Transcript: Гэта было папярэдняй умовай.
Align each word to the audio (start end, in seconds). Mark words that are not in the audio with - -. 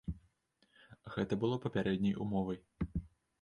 Гэта 1.17 1.33
было 1.43 1.59
папярэдняй 1.67 2.17
умовай. 2.27 2.59